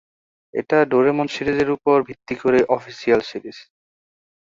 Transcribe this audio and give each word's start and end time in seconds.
এটা 0.53 0.77
ডোরেমন 0.91 1.27
সিরিজের 1.27 1.69
উপর 1.71 1.95
ভিত্তি 2.07 2.35
করে 2.35 2.59
অফিসিয়াল 2.75 3.21
সিরিজ। 3.21 3.57